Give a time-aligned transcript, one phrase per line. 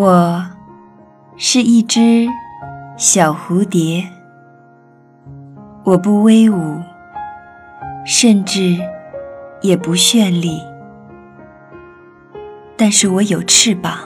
[0.00, 0.46] 我
[1.36, 2.28] 是一只
[2.96, 4.08] 小蝴蝶，
[5.82, 6.80] 我不威武，
[8.06, 8.78] 甚至
[9.60, 10.62] 也不绚丽，
[12.76, 13.98] 但是我有翅膀，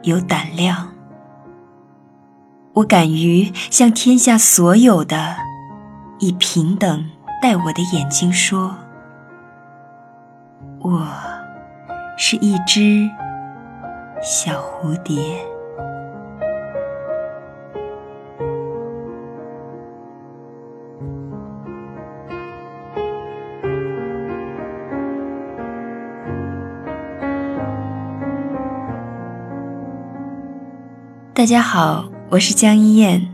[0.00, 0.94] 有胆量，
[2.72, 5.36] 我敢于向天下所有的
[6.20, 7.04] 以平等
[7.42, 8.74] 待我的眼睛说
[10.80, 11.06] ：“我
[12.16, 13.10] 是一只。”
[14.20, 15.16] 小蝴蝶，
[31.32, 33.32] 大家好，我是江一燕。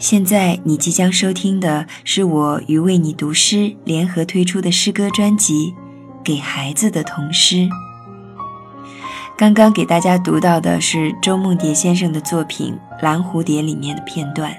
[0.00, 5.72] 现在你即将收听的是我与为你读诗联合推出的诗歌专辑
[6.24, 7.56] 《给孩子的童诗》。
[9.36, 14.54] 刚刚给大家读到的是周梦蝶先生的作品《蓝蝴蝶》里面的片段，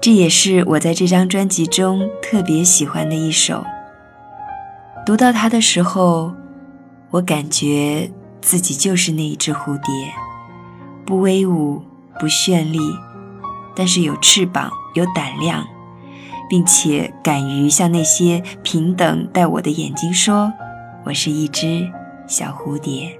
[0.00, 3.64] 这也是我在这张专辑中特别喜欢的一首。
[5.06, 6.32] 读到它的时候，
[7.10, 9.92] 我感觉自己就是那一只蝴蝶，
[11.04, 11.82] 不威武，
[12.18, 12.78] 不绚丽，
[13.76, 15.64] 但是有翅膀，有胆量，
[16.48, 20.52] 并且敢于向那些平等待我的眼睛说
[21.06, 21.88] ：“我是一只
[22.26, 23.16] 小蝴蝶。”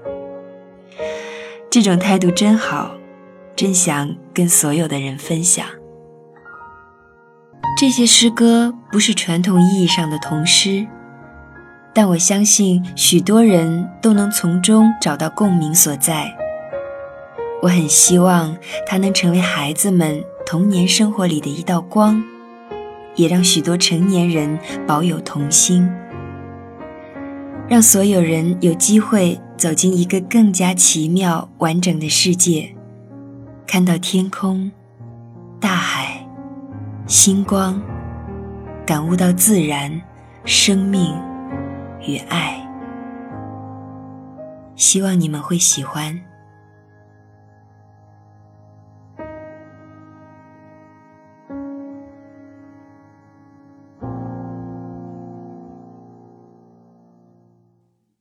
[1.73, 2.91] 这种态度真好，
[3.55, 5.65] 真想跟所有的人分享。
[7.75, 10.85] 这些诗歌不是传统意义上的童诗，
[11.91, 16.31] 但我相信许多人都能从中找到共鸣所在。
[17.63, 22.23] 我很希望它能成为孩子们童年生活里的一道光，
[23.15, 25.91] 也让许多成年人保有童心。
[27.67, 32.75] 让所有人有机会走进一个更加奇妙完整的世界，
[33.65, 34.69] 看到天空、
[35.57, 36.21] 大海、
[37.07, 37.81] 星光，
[38.85, 40.01] 感悟到自然、
[40.43, 41.15] 生命
[42.01, 42.59] 与爱。
[44.75, 46.21] 希望你们会喜欢。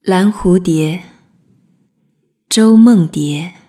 [0.03, 1.01] 蓝蝴蝶，
[2.53, 3.62] 周梦蝶。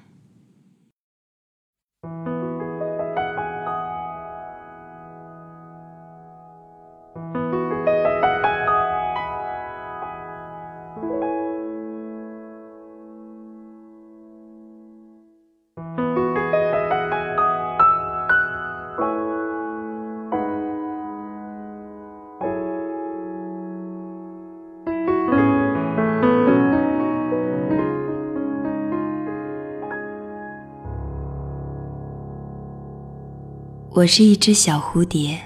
[33.95, 35.39] 我是一只小蝴蝶，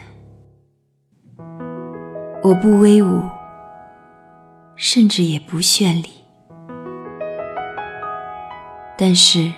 [2.42, 3.22] 我不威武，
[4.78, 6.10] 甚至也不绚丽，
[8.98, 9.52] 但是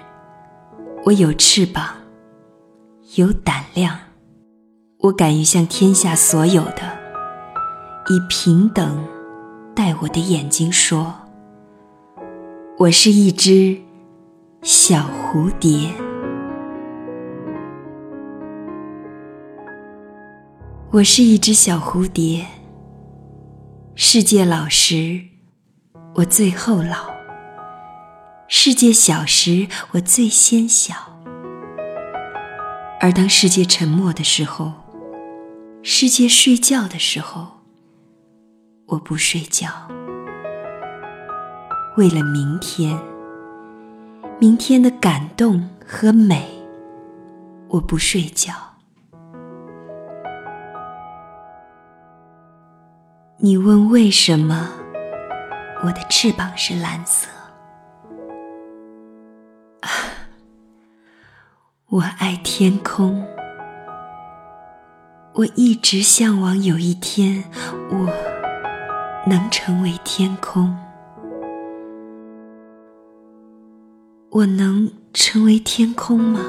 [1.05, 1.97] 我有翅膀，
[3.16, 3.95] 有胆量，
[5.01, 6.81] 我敢于向天下所有的
[8.09, 9.07] 以平等
[9.75, 11.13] 待我的眼睛说：
[12.79, 13.79] 我是一只
[14.63, 15.91] 小蝴蝶。
[20.91, 22.44] 我是一只小蝴蝶，
[23.94, 25.22] 世界老时，
[26.16, 27.13] 我最后老；
[28.47, 30.95] 世界小时，我最先小。
[33.00, 34.73] 而当世界沉默的时候，
[35.83, 37.45] 世界睡觉的时候，
[38.88, 39.69] 我不睡觉。
[41.97, 43.00] 为了明天，
[44.39, 46.50] 明天的感动和美，
[47.67, 48.69] 我不睡觉。
[53.41, 54.69] 你问为什么
[55.81, 57.30] 我的翅膀是蓝色？
[59.80, 59.88] 啊，
[61.88, 63.25] 我爱天空，
[65.36, 67.45] 我一直向往有一天
[67.89, 68.12] 我
[69.25, 70.77] 能成为天空。
[74.31, 76.41] 我能成为天空吗？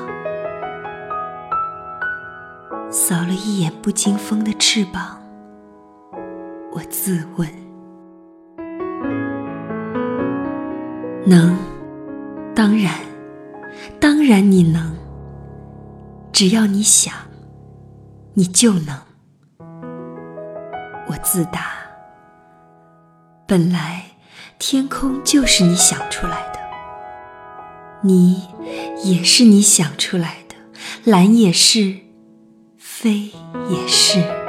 [2.90, 5.19] 扫了一眼不经风的翅膀。
[6.80, 7.46] 我自问，
[11.26, 11.54] 能，
[12.54, 12.94] 当然，
[14.00, 14.96] 当然你能。
[16.32, 17.12] 只要你想，
[18.32, 18.98] 你就能。
[21.06, 21.66] 我自答，
[23.46, 24.12] 本来
[24.58, 26.60] 天空就是你想出来的。
[28.00, 28.48] 你
[29.04, 30.54] 也是你想出来的，
[31.04, 31.96] 蓝也是，
[32.78, 33.32] 飞
[33.68, 34.39] 也是。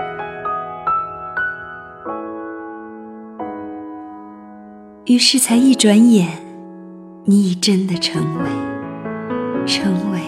[5.11, 6.41] 于是才一转眼，
[7.25, 8.49] 你已真的成为，
[9.67, 10.21] 成为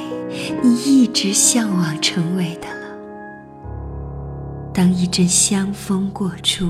[0.62, 2.97] 你一直向往成为的了。
[4.74, 6.69] 当一阵香风过处，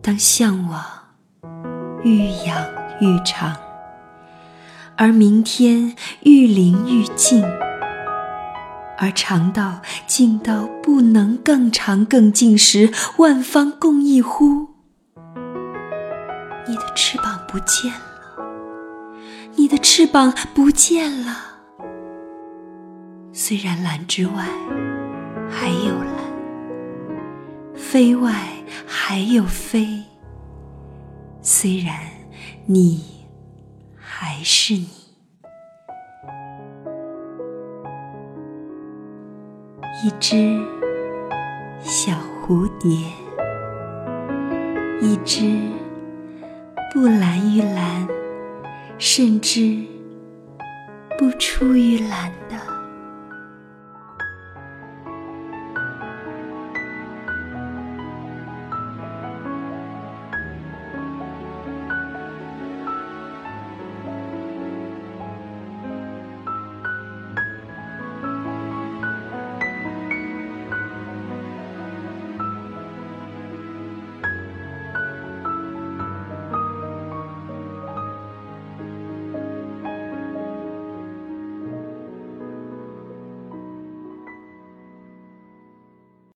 [0.00, 0.84] 当向往
[2.04, 2.56] 愈养
[3.00, 3.56] 愈长。
[4.96, 7.42] 而明天愈临愈近，
[8.98, 14.68] 而长到近到不能更长更近时，万方共一呼。
[17.52, 18.42] 不见了，
[19.56, 21.36] 你的翅膀不见了。
[23.30, 24.46] 虽然蓝之外
[25.50, 26.16] 还有蓝，
[27.74, 28.32] 飞外
[28.86, 30.02] 还有飞。
[31.42, 31.94] 虽然
[32.66, 33.12] 你。
[34.04, 34.88] 还是你，
[40.04, 40.60] 一只
[41.80, 42.90] 小蝴蝶，
[45.00, 45.58] 一只
[46.92, 48.06] 不蓝于蓝，
[48.98, 49.82] 甚至
[51.16, 52.61] 不出于蓝的。